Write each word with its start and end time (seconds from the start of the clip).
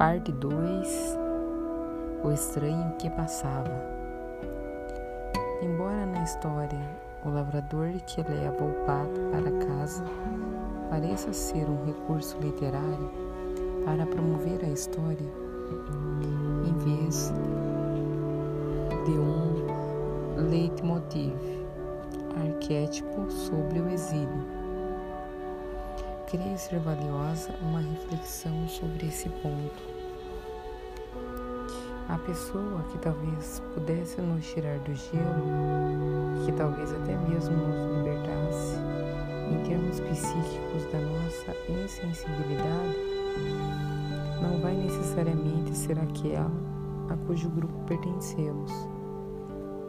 Parte 0.00 0.32
2 0.32 1.18
O 2.24 2.32
estranho 2.32 2.94
que 2.98 3.10
passava. 3.10 3.70
Embora 5.60 6.06
na 6.06 6.22
história 6.22 6.80
o 7.22 7.28
lavrador 7.28 7.92
que 8.06 8.22
leva 8.22 8.64
o 8.64 8.72
pato 8.86 9.20
para 9.30 9.66
casa 9.66 10.02
pareça 10.88 11.34
ser 11.34 11.68
um 11.68 11.84
recurso 11.84 12.38
literário 12.40 13.10
para 13.84 14.06
promover 14.06 14.64
a 14.64 14.70
história, 14.70 15.30
em 16.66 16.72
vez 16.78 17.30
de 19.04 19.10
um 19.10 20.48
leitmotiv, 20.48 21.36
arquétipo 22.42 23.30
sobre 23.30 23.80
o 23.80 23.90
exílio 23.90 24.59
creio 26.30 26.56
ser 26.56 26.78
valiosa 26.78 27.52
uma 27.60 27.80
reflexão 27.80 28.68
sobre 28.68 29.08
esse 29.08 29.28
ponto. 29.28 29.82
A 32.08 32.16
pessoa 32.18 32.84
que 32.90 32.98
talvez 32.98 33.60
pudesse 33.74 34.20
nos 34.20 34.46
tirar 34.46 34.78
do 34.78 34.94
gelo, 34.94 36.44
que 36.44 36.52
talvez 36.52 36.92
até 36.92 37.16
mesmo 37.16 37.56
nos 37.56 37.96
libertasse, 37.96 38.76
em 39.50 39.62
termos 39.64 39.98
psíquicos 39.98 40.84
da 40.92 41.00
nossa 41.00 41.56
insensibilidade, 41.68 42.96
não 44.40 44.60
vai 44.60 44.74
necessariamente 44.74 45.76
ser 45.76 45.98
aquela 45.98 46.50
a 47.08 47.16
cujo 47.26 47.50
grupo 47.50 47.74
pertencemos. 47.86 48.70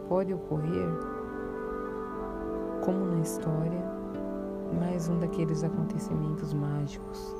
Pode 0.10 0.34
ocorrer, 0.34 0.90
como 2.84 3.06
na 3.06 3.22
história, 3.22 4.01
mais 4.72 5.10
um 5.10 5.20
daqueles 5.20 5.64
acontecimentos 5.64 6.54
mágicos, 6.54 7.36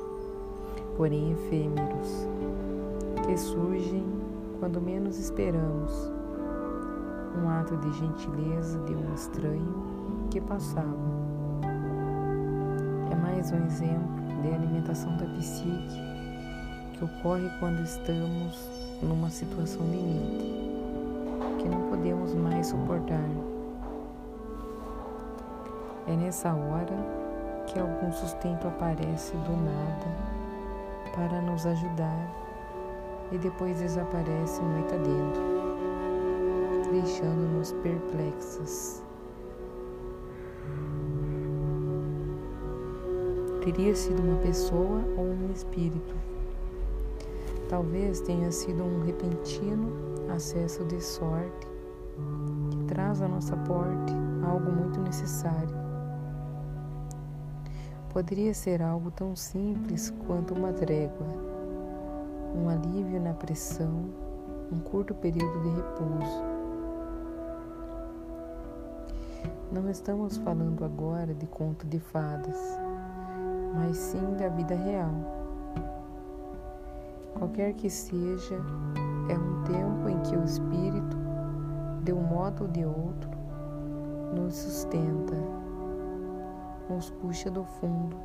porém 0.96 1.32
efêmeros, 1.32 2.28
que 3.26 3.36
surgem 3.36 4.04
quando 4.58 4.80
menos 4.80 5.18
esperamos. 5.18 6.12
Um 7.42 7.48
ato 7.48 7.76
de 7.78 7.92
gentileza 7.92 8.78
de 8.80 8.94
um 8.94 9.14
estranho 9.14 9.74
que 10.30 10.40
passava. 10.40 11.12
É 13.10 13.14
mais 13.14 13.50
um 13.50 13.64
exemplo 13.64 14.22
de 14.42 14.48
alimentação 14.48 15.16
da 15.16 15.24
psique 15.36 16.00
que 16.92 17.04
ocorre 17.04 17.48
quando 17.58 17.82
estamos 17.82 18.68
numa 19.02 19.30
situação 19.30 19.82
limite, 19.86 20.52
que 21.58 21.68
não 21.68 21.88
podemos 21.88 22.34
mais 22.34 22.66
suportar. 22.66 23.28
É 26.06 26.16
nessa 26.16 26.52
hora 26.52 27.21
que 27.66 27.78
algum 27.78 28.12
sustento 28.12 28.66
aparece 28.66 29.32
do 29.38 29.56
nada 29.56 30.32
para 31.14 31.40
nos 31.42 31.66
ajudar 31.66 32.42
e 33.30 33.38
depois 33.38 33.78
desaparece 33.78 34.60
noite 34.62 34.94
adentro, 34.94 35.42
deixando-nos 36.90 37.72
perplexas. 37.72 39.02
Teria 43.64 43.94
sido 43.94 44.22
uma 44.22 44.38
pessoa 44.40 45.00
ou 45.16 45.24
um 45.24 45.50
espírito. 45.52 46.14
Talvez 47.68 48.20
tenha 48.20 48.50
sido 48.50 48.82
um 48.82 49.02
repentino 49.04 49.92
acesso 50.34 50.84
de 50.84 51.00
sorte 51.00 51.66
que 52.70 52.84
traz 52.84 53.22
à 53.22 53.28
nossa 53.28 53.56
porta 53.56 54.12
algo 54.44 54.70
muito 54.70 55.00
necessário 55.00 55.81
Poderia 58.12 58.52
ser 58.52 58.82
algo 58.82 59.10
tão 59.10 59.34
simples 59.34 60.12
quanto 60.26 60.52
uma 60.52 60.70
trégua, 60.70 61.26
um 62.54 62.68
alívio 62.68 63.18
na 63.18 63.32
pressão, 63.32 64.04
um 64.70 64.78
curto 64.80 65.14
período 65.14 65.62
de 65.62 65.70
repouso. 65.70 66.44
Não 69.72 69.88
estamos 69.88 70.36
falando 70.36 70.84
agora 70.84 71.32
de 71.32 71.46
conto 71.46 71.86
de 71.86 71.98
fadas, 71.98 72.78
mas 73.74 73.96
sim 73.96 74.36
da 74.38 74.50
vida 74.50 74.74
real. 74.74 75.14
Qualquer 77.32 77.72
que 77.72 77.88
seja, 77.88 78.56
é 79.30 79.38
um 79.38 79.64
tempo 79.64 80.10
em 80.10 80.20
que 80.20 80.36
o 80.36 80.44
Espírito, 80.44 81.16
de 82.04 82.12
um 82.12 82.20
modo 82.20 82.64
ou 82.64 82.68
de 82.68 82.84
outro, 82.84 83.30
nos 84.34 84.54
sustenta 84.54 85.61
nos 86.92 87.10
puxa 87.10 87.50
do 87.50 87.64
fundo, 87.64 88.16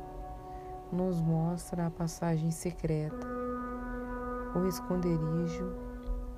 nos 0.92 1.20
mostra 1.22 1.86
a 1.86 1.90
passagem 1.90 2.50
secreta, 2.50 3.26
o 4.54 4.66
esconderijo, 4.66 5.72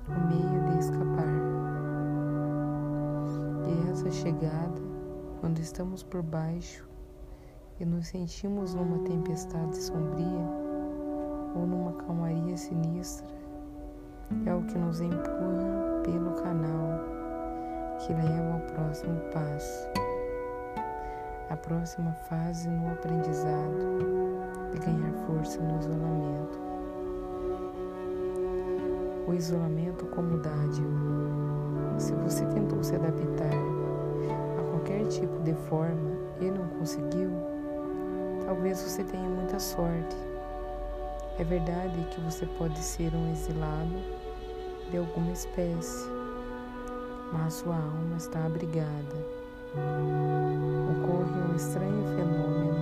o 0.07 0.27
meio 0.27 0.71
de 0.71 0.79
escapar. 0.79 1.41
E 3.67 3.91
essa 3.91 4.09
chegada, 4.11 4.81
quando 5.41 5.59
estamos 5.59 6.03
por 6.03 6.21
baixo 6.21 6.87
e 7.79 7.85
nos 7.85 8.07
sentimos 8.07 8.73
numa 8.73 8.99
tempestade 8.99 9.75
sombria 9.77 10.47
ou 11.53 11.67
numa 11.67 11.93
calmaria 11.93 12.55
sinistra, 12.55 13.27
é 14.45 14.55
o 14.55 14.63
que 14.63 14.77
nos 14.77 15.01
empurra 15.01 16.01
pelo 16.03 16.31
canal 16.41 17.01
que 17.99 18.13
leva 18.13 18.53
ao 18.53 18.61
próximo 18.73 19.19
passo 19.33 20.10
a 21.51 21.57
próxima 21.57 22.13
fase 22.29 22.69
no 22.69 22.93
aprendizado 22.93 24.71
de 24.71 24.79
ganhar 24.79 25.11
força 25.27 25.59
no 25.59 25.79
isolamento. 25.79 26.59
O 29.27 29.33
isolamento 29.33 30.05
como 30.05 30.37
dádiva. 30.37 30.87
Se 31.97 32.13
você 32.13 32.45
tentou 32.45 32.81
se 32.81 32.95
adaptar 32.95 33.51
a 34.59 34.63
qualquer 34.71 35.05
tipo 35.07 35.39
de 35.43 35.53
forma 35.67 36.11
e 36.39 36.49
não 36.49 36.67
conseguiu, 36.79 37.29
talvez 38.45 38.81
você 38.81 39.03
tenha 39.03 39.27
muita 39.27 39.59
sorte. 39.59 40.15
É 41.37 41.43
verdade 41.43 42.01
que 42.11 42.21
você 42.21 42.45
pode 42.57 42.79
ser 42.79 43.13
um 43.13 43.29
exilado 43.29 43.99
de 44.89 44.97
alguma 44.97 45.33
espécie, 45.33 46.09
mas 47.33 47.55
sua 47.55 47.75
alma 47.75 48.15
está 48.15 48.45
abrigada 48.45 49.40
Ocorre 49.73 51.51
um 51.51 51.55
estranho 51.55 52.03
fenômeno 52.15 52.81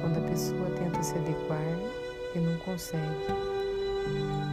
quando 0.00 0.18
a 0.18 0.28
pessoa 0.28 0.70
tenta 0.76 1.02
se 1.02 1.16
adequar 1.16 1.78
e 2.34 2.38
não 2.38 2.56
consegue. 2.58 3.26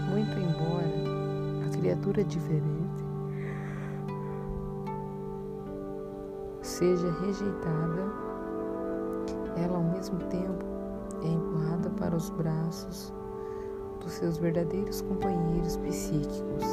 Muito 0.10 0.40
embora 0.40 1.68
a 1.68 1.78
criatura 1.78 2.24
diferente 2.24 3.08
seja 6.78 7.12
rejeitada, 7.22 8.04
ela 9.56 9.78
ao 9.78 9.84
mesmo 9.84 10.20
tempo 10.26 10.64
é 11.24 11.28
empurrada 11.28 11.90
para 11.90 12.16
os 12.16 12.30
braços 12.30 13.12
dos 14.00 14.12
seus 14.12 14.38
verdadeiros 14.38 15.02
companheiros 15.02 15.76
psíquicos. 15.78 16.64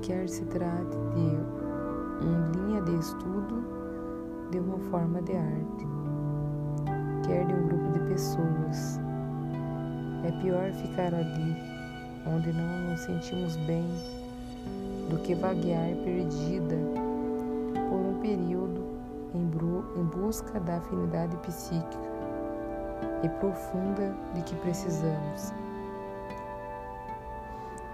Quer 0.00 0.26
se 0.28 0.44
trate 0.46 0.96
de 1.14 1.55
uma 2.20 2.48
linha 2.48 2.82
de 2.82 2.94
estudo 2.98 3.64
de 4.50 4.58
uma 4.58 4.78
forma 4.90 5.20
de 5.22 5.36
arte, 5.36 5.86
quer 7.26 7.46
de 7.46 7.54
um 7.54 7.66
grupo 7.68 7.92
de 7.92 8.00
pessoas. 8.08 9.00
É 10.24 10.30
pior 10.42 10.72
ficar 10.72 11.14
ali, 11.14 11.56
onde 12.26 12.52
não 12.52 12.90
nos 12.90 13.00
sentimos 13.00 13.56
bem, 13.66 13.86
do 15.10 15.18
que 15.18 15.34
vaguear 15.34 15.94
perdida 16.04 16.76
por 17.88 17.98
um 17.98 18.18
período 18.20 18.84
em 19.34 20.04
busca 20.04 20.58
da 20.60 20.76
afinidade 20.76 21.36
psíquica 21.38 22.16
e 23.22 23.28
profunda 23.28 24.14
de 24.34 24.42
que 24.42 24.54
precisamos. 24.56 25.52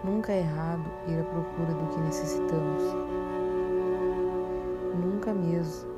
Nunca 0.05 0.33
é 0.33 0.41
errado 0.41 0.85
ir 1.07 1.21
à 1.21 1.25
procura 1.25 1.75
do 1.75 1.87
que 1.89 2.01
necessitamos 2.01 3.22
mesmo. 5.33 5.91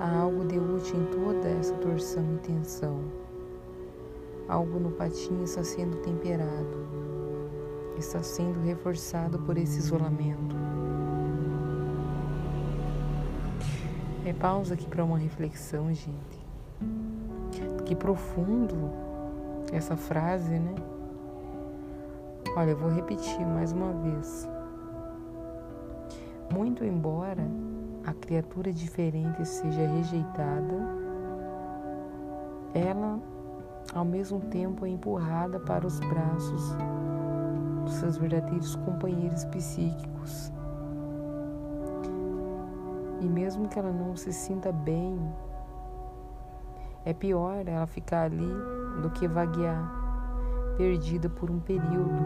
Há 0.00 0.16
algo 0.20 0.44
de 0.44 0.58
útil 0.58 1.00
em 1.00 1.04
toda 1.06 1.48
essa 1.48 1.74
torção 1.74 2.24
e 2.34 2.38
tensão. 2.38 3.00
Algo 4.48 4.78
no 4.78 4.90
patinho 4.92 5.44
está 5.44 5.62
sendo 5.62 5.96
temperado, 5.98 6.86
está 7.98 8.22
sendo 8.22 8.60
reforçado 8.60 9.38
por 9.40 9.58
esse 9.58 9.78
isolamento. 9.78 10.56
É 14.24 14.32
pausa 14.32 14.74
aqui 14.74 14.86
para 14.86 15.04
uma 15.04 15.18
reflexão, 15.18 15.92
gente. 15.92 16.46
Que 17.84 17.96
profundo 17.96 18.76
essa 19.72 19.96
frase, 19.96 20.58
né? 20.58 20.74
Olha, 22.56 22.70
eu 22.70 22.76
vou 22.76 22.90
repetir 22.90 23.46
mais 23.46 23.72
uma 23.72 23.92
vez. 23.92 24.48
Muito 26.52 26.82
embora 26.82 27.46
a 28.06 28.14
criatura 28.14 28.72
diferente 28.72 29.44
seja 29.44 29.86
rejeitada, 29.86 30.74
ela 32.74 33.20
ao 33.94 34.04
mesmo 34.04 34.40
tempo 34.40 34.86
é 34.86 34.88
empurrada 34.88 35.60
para 35.60 35.86
os 35.86 36.00
braços 36.00 36.74
dos 37.84 37.94
seus 37.94 38.16
verdadeiros 38.16 38.76
companheiros 38.76 39.44
psíquicos. 39.44 40.50
E 43.20 43.26
mesmo 43.26 43.68
que 43.68 43.78
ela 43.78 43.92
não 43.92 44.16
se 44.16 44.32
sinta 44.32 44.72
bem, 44.72 45.18
é 47.04 47.12
pior 47.12 47.66
ela 47.66 47.86
ficar 47.86 48.22
ali 48.22 48.52
do 49.02 49.10
que 49.10 49.28
vaguear, 49.28 50.74
perdida 50.78 51.28
por 51.28 51.50
um 51.50 51.60
período, 51.60 52.22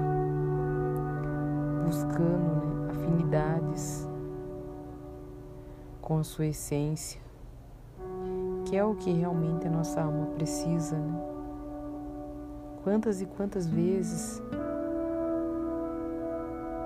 buscando 1.84 2.66
né, 2.66 2.90
afinidades 2.90 4.11
com 6.12 6.18
a 6.18 6.24
sua 6.24 6.44
essência, 6.44 7.18
que 8.66 8.76
é 8.76 8.84
o 8.84 8.94
que 8.94 9.10
realmente 9.10 9.66
a 9.66 9.70
nossa 9.70 10.02
alma 10.02 10.26
precisa. 10.34 10.94
Né? 10.94 11.20
Quantas 12.84 13.22
e 13.22 13.24
quantas 13.24 13.66
vezes 13.66 14.42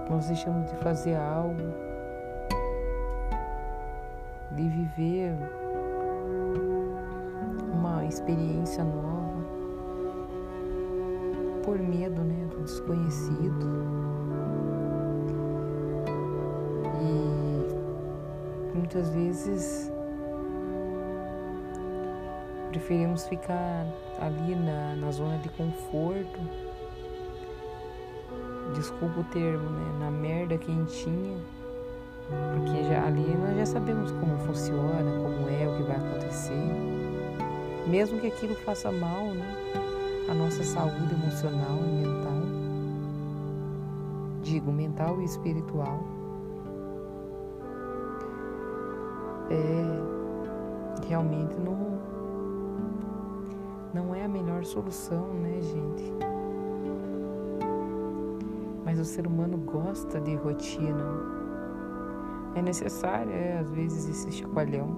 nós 0.09 0.29
deixamos 0.29 0.71
de 0.71 0.77
fazer 0.77 1.17
algo, 1.17 1.57
de 4.53 4.63
viver 4.69 5.33
uma 7.75 8.05
experiência 8.05 8.85
nova 8.85 9.45
por 11.65 11.81
medo 11.81 12.23
né, 12.23 12.47
do 12.49 12.63
desconhecido. 12.63 14.16
Muitas 18.97 19.11
vezes 19.11 19.93
preferimos 22.71 23.27
ficar 23.27 23.87
ali 24.19 24.55
na, 24.55 24.97
na 24.97 25.11
zona 25.11 25.37
de 25.39 25.51
conforto, 25.51 26.41
desculpa 28.75 29.21
o 29.21 29.25
termo, 29.25 29.69
né? 29.69 29.99
Na 30.01 30.11
merda 30.11 30.57
quentinha, 30.57 31.39
porque 32.55 32.85
já 32.85 33.07
ali 33.07 33.37
nós 33.37 33.57
já 33.59 33.67
sabemos 33.67 34.11
como 34.13 34.39
funciona, 34.47 35.11
como 35.23 35.47
é, 35.51 35.69
o 35.69 35.77
que 35.77 35.83
vai 35.83 35.97
acontecer. 35.97 36.67
Mesmo 37.87 38.19
que 38.19 38.29
aquilo 38.29 38.55
faça 38.55 38.91
mal, 38.91 39.27
né? 39.27 39.57
A 40.31 40.35
nossa 40.35 40.65
saúde 40.65 41.13
emocional 41.13 41.79
e 41.85 42.07
mental, 42.07 42.43
digo, 44.43 44.73
mental 44.73 45.21
e 45.21 45.25
espiritual. 45.27 46.16
É, 49.51 51.07
realmente 51.09 51.55
não 51.61 51.77
não 53.97 54.15
é 54.15 54.25
a 54.25 54.29
melhor 54.29 54.63
solução, 54.63 55.33
né, 55.33 55.59
gente? 55.63 56.13
Mas 58.85 59.01
o 59.01 59.05
ser 59.05 59.27
humano 59.27 59.57
gosta 59.57 60.21
de 60.21 60.35
rotina. 60.35 61.03
É 62.55 62.61
necessário, 62.61 63.33
é, 63.33 63.59
às 63.59 63.71
vezes, 63.71 64.07
esse 64.09 64.31
chacoalhão. 64.33 64.89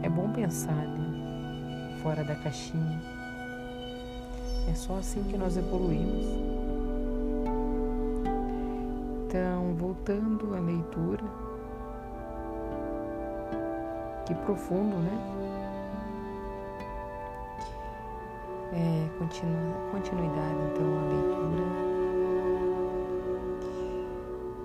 E 0.00 0.06
é 0.06 0.08
bom 0.08 0.32
pensar, 0.32 0.86
né? 0.86 1.98
Fora 2.02 2.22
da 2.22 2.36
caixinha. 2.36 3.02
É 4.70 4.74
só 4.74 4.98
assim 4.98 5.24
que 5.24 5.36
nós 5.36 5.56
evoluímos. 5.56 6.65
Então, 9.36 9.74
voltando 9.74 10.54
à 10.54 10.60
leitura 10.60 11.22
que 14.24 14.34
profundo, 14.34 14.96
né? 14.96 15.12
É, 18.72 19.08
continuidade 19.90 20.56
então 20.72 20.86
a 20.86 21.02
leitura. 21.12 21.64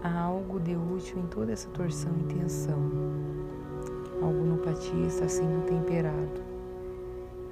Há 0.04 0.22
algo 0.22 0.58
de 0.62 0.74
útil 0.74 1.20
em 1.20 1.28
toda 1.28 1.52
essa 1.52 1.68
torção 1.72 2.14
e 2.22 2.34
tensão. 2.34 2.80
A 4.22 4.26
homeopatia 4.26 5.06
está 5.06 5.28
sendo 5.28 5.66
temperado, 5.66 6.42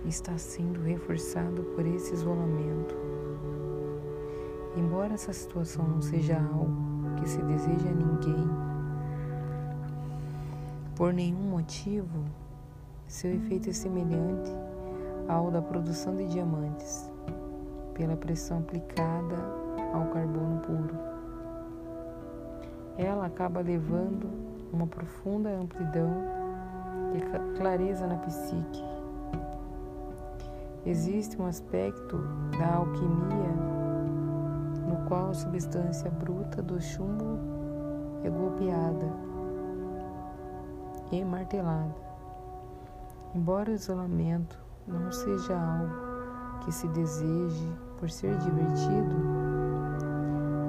está 0.06 0.38
sendo 0.38 0.82
reforçado 0.84 1.64
por 1.76 1.86
esse 1.86 2.14
isolamento. 2.14 2.96
Embora 4.78 5.16
essa 5.16 5.34
situação 5.34 5.86
não 5.86 6.02
seja 6.02 6.38
algo 6.38 6.89
que 7.20 7.30
se 7.30 7.42
deseja 7.42 7.90
a 7.90 7.94
ninguém, 7.94 8.50
por 10.96 11.14
nenhum 11.14 11.50
motivo, 11.50 12.26
seu 13.08 13.34
efeito 13.34 13.70
é 13.70 13.74
semelhante 13.74 14.52
ao 15.28 15.50
da 15.50 15.62
produção 15.62 16.16
de 16.16 16.28
diamantes, 16.28 17.10
pela 17.94 18.18
pressão 18.18 18.60
aplicada 18.60 19.36
ao 19.94 20.08
carbono 20.08 20.60
puro. 20.60 20.98
Ela 22.98 23.28
acaba 23.28 23.62
levando 23.62 24.30
uma 24.74 24.88
profunda 24.88 25.50
amplidão 25.50 26.12
e 27.16 27.58
clareza 27.58 28.06
na 28.06 28.18
psique. 28.18 28.84
Existe 30.86 31.42
um 31.42 31.46
aspecto 31.46 32.18
da 32.58 32.76
alquimia 32.76 33.79
qual 35.10 35.32
a 35.32 35.34
substância 35.34 36.10
bruta 36.12 36.62
do 36.62 36.80
chumbo 36.80 37.40
é 38.24 38.30
golpeada 38.30 39.12
e 41.12 41.26
martelada. 41.26 41.96
Embora 43.34 43.72
o 43.72 43.74
isolamento 43.74 44.58
não 44.88 45.12
seja 45.12 45.60
algo 45.60 46.60
que 46.64 46.72
se 46.72 46.88
deseje 46.90 47.74
por 47.98 48.10
ser 48.10 48.38
divertido, 48.38 49.16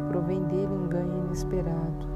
provém 0.08 0.43
dele 0.44 0.72
um 0.72 0.88
ganho 0.88 1.26
inesperado. 1.26 2.08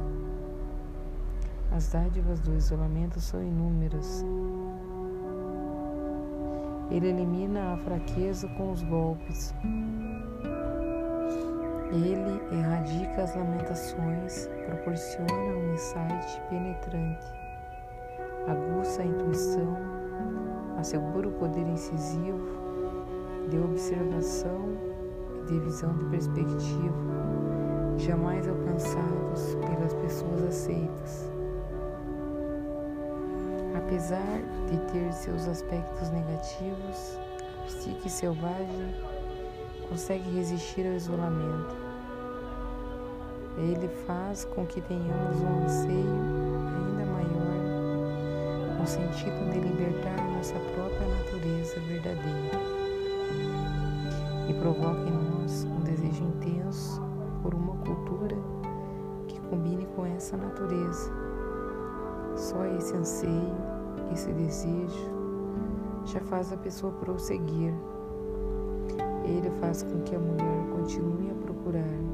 As 1.73 1.89
dádivas 1.93 2.41
do 2.41 2.55
isolamento 2.55 3.21
são 3.21 3.43
inúmeras. 3.43 4.25
Ele 6.91 7.09
elimina 7.09 7.75
a 7.75 7.77
fraqueza 7.79 8.49
com 8.57 8.73
os 8.73 8.83
golpes. 8.83 9.55
Ele 11.93 12.57
erradica 12.59 13.23
as 13.23 13.35
lamentações, 13.35 14.49
proporciona 14.67 15.33
um 15.33 15.75
insight 15.75 16.41
penetrante 16.49 17.45
aguça 18.47 19.03
a 19.03 19.07
intuição, 19.07 19.77
assegura 20.79 21.29
o 21.29 21.33
poder 21.33 21.67
incisivo 21.67 22.47
de 23.49 23.59
observação 23.59 24.77
e 25.43 25.47
de 25.47 25.61
visão 25.61 25.97
de 25.97 26.05
perspectiva, 26.07 26.95
jamais 27.97 28.47
alcançados 28.49 29.55
pelas 29.55 29.95
pessoas 29.95 30.43
aceitas. 30.43 31.31
Apesar 33.77 34.41
de 34.71 34.79
ter 34.93 35.13
seus 35.13 35.47
aspectos 35.49 36.11
negativos, 36.11 37.19
a 37.61 37.67
psique 37.67 38.11
selvagem 38.11 38.95
consegue 39.89 40.29
resistir 40.31 40.87
ao 40.87 40.95
isolamento. 40.95 41.84
Ele 43.57 43.89
faz 44.07 44.45
com 44.45 44.67
que 44.67 44.81
tenhamos 44.81 45.41
um 45.41 45.65
anseio 45.65 46.45
no 48.85 48.89
sentido 48.89 49.51
de 49.51 49.61
libertar 49.61 50.23
nossa 50.37 50.53
própria 50.75 51.09
natureza 51.09 51.81
verdadeira 51.89 52.61
e 54.47 54.53
provoca 54.61 55.09
em 55.09 55.41
nós 55.41 55.65
um 55.65 55.81
desejo 55.81 56.23
intenso 56.23 57.01
por 57.43 57.55
uma 57.55 57.75
cultura 57.79 58.37
que 59.27 59.41
combine 59.49 59.87
com 59.97 60.05
essa 60.05 60.37
natureza. 60.37 61.11
Só 62.37 62.63
esse 62.77 62.95
anseio, 62.95 63.57
esse 64.13 64.31
desejo 64.35 65.11
já 66.05 66.21
faz 66.21 66.53
a 66.53 66.57
pessoa 66.59 66.93
prosseguir. 66.93 67.73
Ele 69.25 69.51
faz 69.61 69.83
com 69.83 70.03
que 70.03 70.15
a 70.15 70.19
mulher 70.19 70.67
continue 70.75 71.31
a 71.31 71.35
procurar. 71.43 72.14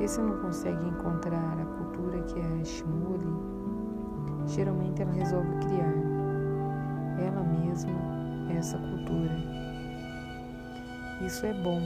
Esse 0.00 0.18
não 0.18 0.38
consegue 0.38 0.82
encontrar 0.88 1.58
a 1.60 1.64
cultura 1.76 2.22
que 2.22 2.40
a 2.40 2.62
estimule 2.62 3.50
geralmente 4.46 5.02
ela 5.02 5.12
resolve 5.12 5.54
criar 5.58 5.94
ela 7.18 7.42
mesma 7.42 7.92
essa 8.56 8.78
cultura. 8.78 9.36
Isso 11.20 11.44
é 11.44 11.52
bom, 11.52 11.82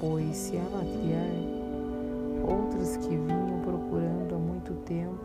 pois 0.00 0.34
se 0.34 0.56
ela 0.56 0.80
criar, 0.80 2.50
outros 2.50 2.96
que 2.96 3.10
vinham 3.10 3.60
procurando 3.62 4.34
há 4.34 4.38
muito 4.38 4.72
tempo 4.86 5.18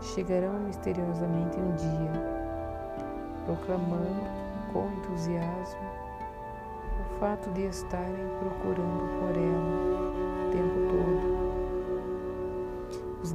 chegarão 0.00 0.60
misteriosamente 0.60 1.58
um 1.58 1.74
dia, 1.74 2.12
proclamando 3.44 4.38
com 4.72 4.88
entusiasmo 4.92 5.80
o 7.00 7.18
fato 7.18 7.50
de 7.50 7.62
estarem 7.66 8.28
procurando 8.38 9.18
por 9.18 9.36
ela 9.36 10.07
tempo 10.58 10.88
todo 10.90 11.38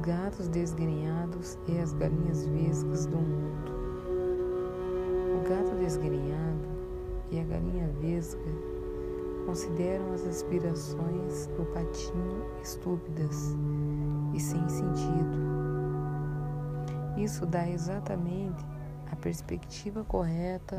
gatos 0.04 0.48
desgrenhados 0.48 1.58
e 1.66 1.78
as 1.78 1.94
galinhas 1.94 2.46
vesgas 2.46 3.06
do 3.06 3.16
mundo. 3.16 3.72
O 5.34 5.48
gato 5.48 5.74
desgrenhado 5.76 6.68
e 7.30 7.40
a 7.40 7.44
galinha 7.44 7.88
vesga 8.02 8.38
consideram 9.46 10.12
as 10.12 10.26
aspirações 10.26 11.46
do 11.56 11.64
patinho 11.72 12.44
estúpidas 12.62 13.56
e 14.34 14.40
sem 14.40 14.68
sentido. 14.68 15.38
Isso 17.16 17.46
dá 17.46 17.66
exatamente 17.68 18.62
a 19.10 19.16
perspectiva 19.16 20.04
correta 20.04 20.76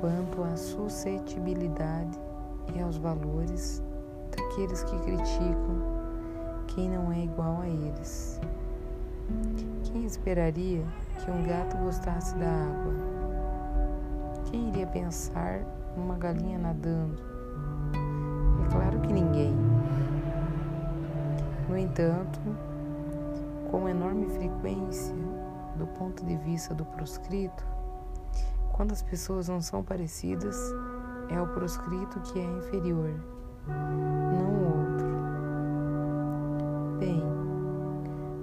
quanto 0.00 0.42
à 0.42 0.56
suscetibilidade 0.56 2.18
e 2.74 2.80
aos 2.80 2.96
valores 2.96 3.82
daqueles 4.50 4.82
que 4.82 4.98
criticam 4.98 6.00
quem 6.66 6.90
não 6.90 7.12
é 7.12 7.24
igual 7.24 7.60
a 7.60 7.68
eles. 7.68 8.40
Quem 9.84 10.04
esperaria 10.04 10.84
que 11.18 11.30
um 11.30 11.44
gato 11.44 11.76
gostasse 11.78 12.34
da 12.36 12.48
água? 12.48 12.94
Quem 14.50 14.68
iria 14.68 14.86
pensar 14.88 15.60
numa 15.96 16.16
galinha 16.16 16.58
nadando? 16.58 17.22
É 18.64 18.72
claro 18.72 19.00
que 19.00 19.12
ninguém. 19.12 19.54
No 21.68 21.78
entanto, 21.78 22.40
com 23.70 23.88
enorme 23.88 24.26
frequência, 24.26 25.14
do 25.76 25.86
ponto 25.86 26.24
de 26.24 26.36
vista 26.36 26.74
do 26.74 26.84
proscrito, 26.84 27.64
quando 28.72 28.90
as 28.92 29.02
pessoas 29.02 29.48
não 29.48 29.60
são 29.60 29.82
parecidas, 29.82 30.56
é 31.28 31.40
o 31.40 31.46
proscrito 31.46 32.18
que 32.20 32.40
é 32.40 32.44
inferior, 32.44 33.14
não 34.32 34.50
o 34.50 34.64
outro. 34.78 35.06
Bem, 36.98 37.22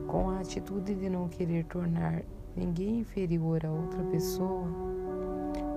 com 0.08 0.30
a 0.30 0.40
atitude 0.40 0.96
de 0.96 1.10
não 1.10 1.28
querer 1.28 1.66
tornar 1.66 2.22
ninguém 2.56 3.00
inferior 3.00 3.66
a 3.66 3.72
outra 3.72 4.04
pessoa, 4.06 4.68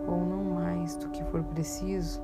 ou 0.07 0.25
não 0.25 0.45
mais 0.55 0.97
do 0.97 1.09
que 1.11 1.23
for 1.25 1.43
preciso, 1.45 2.23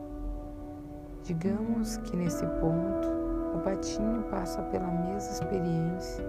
digamos 1.23 1.97
que 1.99 2.16
nesse 2.16 2.47
ponto 2.47 3.09
o 3.54 3.61
patinho 3.61 4.23
passa 4.30 4.62
pela 4.62 4.87
mesma 4.87 5.30
experiência 5.33 6.25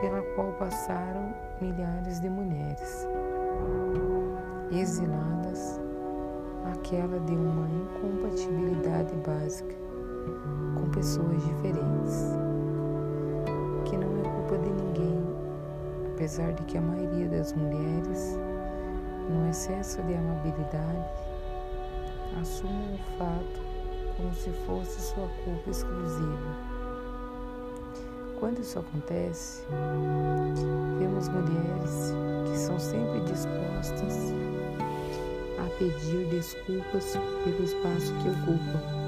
pela 0.00 0.22
qual 0.34 0.52
passaram 0.52 1.34
milhares 1.60 2.20
de 2.20 2.28
mulheres 2.28 3.06
exiladas, 4.70 5.80
aquela 6.72 7.18
de 7.20 7.34
uma 7.34 7.68
incompatibilidade 7.68 9.14
básica 9.16 9.74
com 10.74 10.88
pessoas 10.90 11.42
diferentes, 11.44 12.34
que 13.84 13.96
não 13.96 14.20
é 14.20 14.22
culpa 14.22 14.58
de 14.58 14.70
ninguém, 14.70 15.22
apesar 16.14 16.52
de 16.52 16.62
que 16.64 16.78
a 16.78 16.80
maioria 16.80 17.28
das 17.28 17.52
mulheres, 17.52 18.38
no 19.28 19.48
excesso 19.48 20.02
de 20.02 20.14
amabilidade, 20.14 21.04
assumem 22.40 22.94
o 22.94 23.18
fato 23.18 23.66
como 24.16 24.34
se 24.34 24.50
fosse 24.66 25.00
sua 25.00 25.28
culpa 25.44 25.70
exclusiva. 25.70 26.76
Quando 28.38 28.60
isso 28.60 28.78
acontece, 28.78 29.64
vemos 30.98 31.28
mulheres 31.28 32.12
que 32.50 32.58
são 32.58 32.78
sempre 32.78 33.20
dispostas 33.20 34.32
a 35.58 35.78
pedir 35.78 36.26
desculpas 36.28 37.16
pelo 37.44 37.64
espaço 37.64 38.12
que 38.22 38.28
ocupam. 38.28 39.05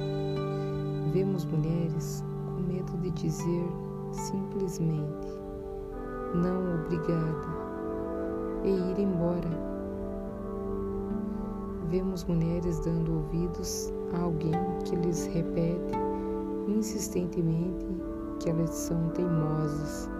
Vemos 1.12 1.44
mulheres 1.46 2.24
com 2.44 2.62
medo 2.62 2.96
de 2.98 3.10
dizer 3.12 3.66
simplesmente 4.12 5.28
não 6.34 6.74
obrigada 6.74 7.46
e 8.64 8.68
ir 8.68 8.98
embora. 8.98 9.48
Vemos 11.90 12.24
mulheres 12.24 12.78
dando 12.80 13.14
ouvidos 13.14 13.90
a 14.12 14.20
alguém 14.20 14.52
que 14.84 14.96
lhes 14.96 15.26
repete 15.26 15.94
insistentemente 16.68 17.86
que 18.40 18.50
elas 18.50 18.70
são 18.70 19.08
teimosas, 19.10 20.10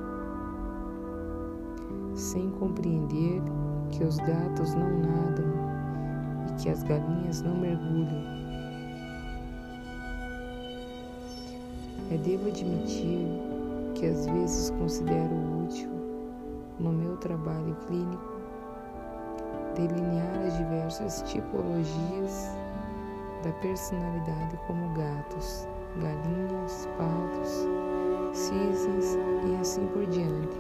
sem 2.15 2.51
compreender 2.53 3.43
que 3.91 4.03
os 4.05 4.17
gatos 4.17 4.75
não 4.75 4.99
nadam 5.01 5.47
e 6.49 6.53
que 6.63 6.71
as 6.71 6.83
galinhas 6.83 7.43
não 7.43 7.55
mergulham. 7.57 8.38
Eu 12.11 12.17
devo 12.17 12.49
admitir 12.49 13.29
que 13.95 14.07
às 14.07 14.25
vezes 14.25 14.71
considero 14.71 15.35
útil, 15.63 15.91
no 16.79 16.91
meu 16.91 17.19
trabalho 17.19 17.77
clínico, 17.87 18.33
delinear 19.75 20.47
as 20.47 20.57
diversas 20.57 21.23
tipologias 21.31 22.49
da 23.45 23.53
personalidade 23.61 24.59
como 24.67 24.95
gatos, 24.95 25.69
galinhas, 26.01 26.89
patos, 26.97 27.69
cisnes 28.33 29.19
e 29.47 29.61
assim 29.61 29.87
por 29.89 30.07
diante. 30.07 30.57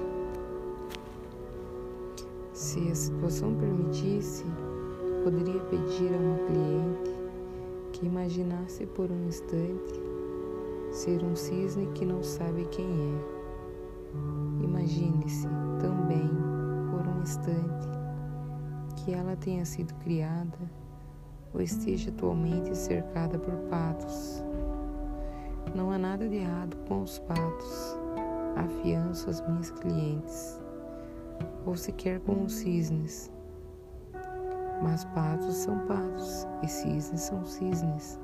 Se 2.52 2.90
a 2.90 2.94
situação 2.94 3.54
permitisse, 3.54 4.44
poderia 5.24 5.60
pedir 5.62 6.12
a 6.12 6.18
uma 6.18 6.38
cliente 6.46 7.18
que 7.92 8.04
imaginasse 8.04 8.84
por 8.84 9.10
um 9.10 9.26
instante 9.26 10.07
ser 10.98 11.22
um 11.22 11.36
cisne 11.36 11.86
que 11.94 12.04
não 12.04 12.24
sabe 12.24 12.66
quem 12.72 12.84
é. 12.84 14.64
Imagine-se 14.64 15.46
também 15.80 16.28
por 16.90 17.06
um 17.06 17.22
instante 17.22 17.88
que 18.96 19.14
ela 19.14 19.36
tenha 19.36 19.64
sido 19.64 19.94
criada 20.02 20.58
ou 21.54 21.60
esteja 21.60 22.10
atualmente 22.10 22.76
cercada 22.76 23.38
por 23.38 23.54
patos. 23.70 24.42
Não 25.72 25.92
há 25.92 25.98
nada 25.98 26.28
de 26.28 26.34
errado 26.34 26.76
com 26.88 27.02
os 27.02 27.20
patos, 27.20 27.96
afianço 28.56 29.30
as 29.30 29.40
minhas 29.48 29.70
clientes, 29.70 30.60
ou 31.64 31.76
sequer 31.76 32.18
com 32.20 32.42
os 32.42 32.54
cisnes. 32.54 33.30
Mas 34.82 35.04
patos 35.04 35.54
são 35.54 35.78
patos 35.86 36.44
e 36.64 36.66
cisnes 36.66 37.20
são 37.20 37.44
cisnes. 37.44 38.18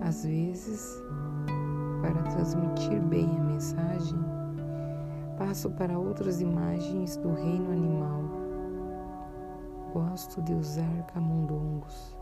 Às 0.00 0.24
vezes, 0.24 1.02
para 2.00 2.22
transmitir 2.30 3.00
bem 3.02 3.28
a 3.38 3.42
mensagem, 3.42 4.18
passo 5.38 5.70
para 5.70 5.98
outras 5.98 6.40
imagens 6.40 7.16
do 7.16 7.32
reino 7.32 7.72
animal. 7.72 8.22
Gosto 9.92 10.42
de 10.42 10.52
usar 10.52 11.06
camundongos. 11.12 12.16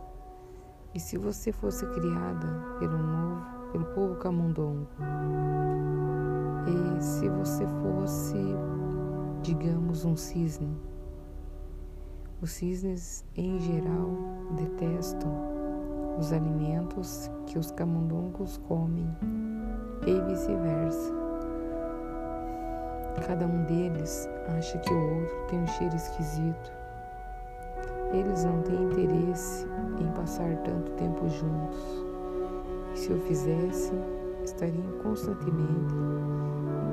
E 0.95 1.00
se 1.00 1.16
você 1.16 1.52
fosse 1.52 1.87
criada 1.87 2.47
pelo 2.78 2.99
novo, 2.99 3.45
pelo 3.73 3.85
povo 3.87 4.16
camundongo, 4.16 4.87
e 6.66 7.02
se 7.02 7.28
você 7.28 7.66
fosse, 7.66 8.37
digamos, 9.42 10.04
um 10.04 10.16
cisne, 10.16 10.76
os 12.42 12.50
cisnes, 12.50 13.25
em 13.37 13.59
geral, 13.59 14.11
detestam 14.57 15.51
os 16.23 16.33
alimentos 16.33 17.29
que 17.47 17.59
os 17.59 17.73
camundongos 17.73 18.57
comem 18.69 19.09
e 20.07 20.21
vice-versa. 20.21 21.12
Cada 23.26 23.45
um 23.45 23.64
deles 23.64 24.29
acha 24.57 24.79
que 24.79 24.95
o 24.95 25.19
outro 25.19 25.47
tem 25.49 25.59
um 25.59 25.67
cheiro 25.67 25.97
esquisito. 25.97 26.73
Eles 28.12 28.45
não 28.45 28.62
têm 28.62 28.85
interesse 28.85 29.67
em 29.99 30.07
passar 30.12 30.57
tanto 30.59 30.93
tempo 30.93 31.29
juntos. 31.29 32.07
E 32.95 32.99
se 32.99 33.12
o 33.12 33.19
fizessem, 33.23 33.99
estariam 34.45 34.93
constantemente 35.02 35.95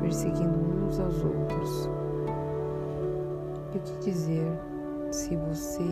perseguindo 0.01 0.88
uns 0.88 1.00
aos 1.00 1.24
outros. 1.24 1.89
E 3.75 3.77
o 3.77 3.81
que 3.81 4.09
dizer 4.09 4.59
se 5.12 5.36
você, 5.36 5.86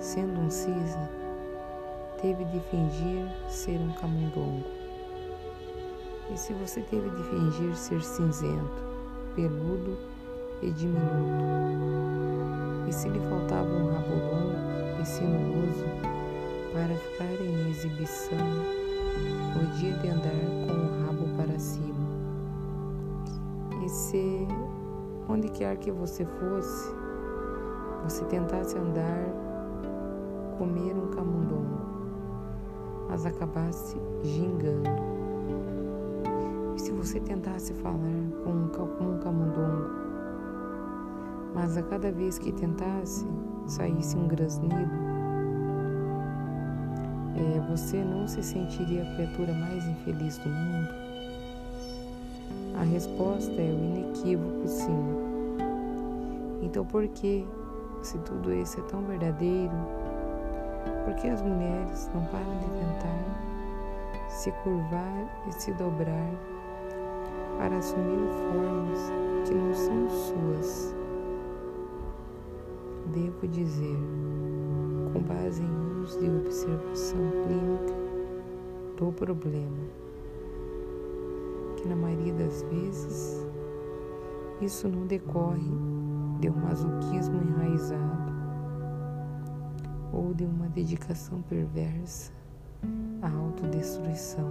sendo 0.00 0.40
um 0.40 0.50
cisne, 0.50 1.19
teve 2.20 2.44
de 2.44 2.60
fingir 2.60 3.26
ser 3.48 3.78
um 3.80 3.92
camundongo? 3.92 4.64
E 6.32 6.38
se 6.38 6.52
você 6.52 6.82
teve 6.82 7.08
de 7.10 7.22
fingir 7.24 7.74
ser 7.74 8.02
cinzento, 8.02 8.84
peludo 9.34 9.96
e 10.62 10.70
diminuto? 10.70 11.44
E 12.88 12.92
se 12.92 13.08
lhe 13.08 13.20
faltava 13.20 13.68
um 13.68 13.92
rabo 13.92 14.14
longo 14.14 15.00
e 15.00 15.06
sinuoso 15.06 15.86
para 16.72 16.94
ficar 16.94 17.42
em 17.42 17.70
exibição 17.70 18.38
no 19.56 19.66
dia 19.78 19.92
de 19.94 20.08
andar 20.08 20.30
com 20.66 20.72
o 20.72 21.06
rabo 21.06 21.26
para 21.36 21.58
cima? 21.58 22.06
E 23.84 23.88
se, 23.88 24.46
onde 25.28 25.48
quer 25.48 25.76
que 25.78 25.90
você 25.90 26.26
fosse, 26.26 26.94
você 28.04 28.24
tentasse 28.26 28.76
andar, 28.76 29.24
comer 30.58 30.92
um 30.94 31.08
camundongo, 31.08 31.89
mas 33.10 33.26
acabasse 33.26 33.96
gingando. 34.22 34.88
E 36.76 36.78
se 36.78 36.92
você 36.92 37.18
tentasse 37.18 37.74
falar 37.74 37.98
com 38.44 38.50
um, 38.50 39.18
camundongo, 39.18 39.90
mas 41.52 41.76
a 41.76 41.82
cada 41.82 42.12
vez 42.12 42.38
que 42.38 42.52
tentasse 42.52 43.26
saísse 43.66 44.16
um 44.16 44.28
grasnido, 44.28 44.76
é, 47.36 47.60
você 47.68 48.02
não 48.04 48.28
se 48.28 48.42
sentiria 48.44 49.02
a 49.02 49.14
criatura 49.16 49.52
mais 49.54 49.84
infeliz 49.88 50.38
do 50.38 50.48
mundo? 50.48 50.88
A 52.78 52.84
resposta 52.84 53.52
é 53.60 53.70
o 53.72 53.84
inequívoco 53.84 54.68
sim. 54.68 55.04
Então, 56.62 56.84
por 56.84 57.08
que, 57.08 57.44
se 58.02 58.16
tudo 58.18 58.52
isso 58.54 58.78
é 58.78 58.82
tão 58.84 59.02
verdadeiro, 59.02 59.74
por 61.04 61.14
que 61.14 61.28
as 61.28 61.42
mulheres 61.42 62.10
não 62.14 62.24
param 62.26 62.58
de 62.58 62.66
tentar 62.66 64.28
se 64.28 64.52
curvar 64.62 65.44
e 65.48 65.52
se 65.52 65.72
dobrar 65.72 66.30
para 67.58 67.76
assumir 67.76 68.28
formas 68.52 69.12
que 69.46 69.54
não 69.54 69.74
são 69.74 70.08
suas? 70.08 70.94
Devo 73.06 73.48
dizer, 73.48 73.98
com 75.12 75.20
base 75.20 75.62
em 75.62 75.66
anos 75.66 76.16
de 76.16 76.30
observação 76.30 77.18
clínica 77.44 77.94
do 78.96 79.12
problema, 79.12 79.84
que 81.76 81.88
na 81.88 81.96
maioria 81.96 82.34
das 82.34 82.62
vezes 82.62 83.46
isso 84.60 84.88
não 84.88 85.06
decorre 85.06 85.72
de 86.38 86.50
um 86.50 86.54
masoquismo 86.54 87.40
enraizado 87.42 88.29
ou 90.12 90.34
de 90.34 90.44
uma 90.44 90.68
dedicação 90.68 91.42
perversa 91.42 92.32
à 93.22 93.30
autodestruição 93.30 94.50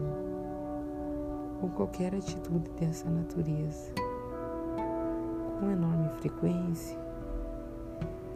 ou 1.62 1.70
qualquer 1.70 2.16
atitude 2.16 2.70
dessa 2.80 3.10
natureza. 3.10 3.94
Com 5.60 5.72
enorme 5.72 6.10
frequência, 6.20 6.98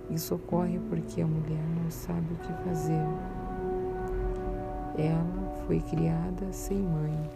isso 0.09 0.35
ocorre 0.35 0.79
porque 0.89 1.21
a 1.21 1.27
mulher 1.27 1.63
não 1.81 1.89
sabe 1.89 2.33
o 2.33 2.37
que 2.37 2.53
fazer. 2.63 3.07
Ela 4.97 5.63
foi 5.65 5.79
criada 5.79 6.51
sem 6.51 6.77
mãe 6.77 7.29